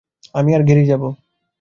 [0.35, 1.07] আমি আর গ্যারি যাবো।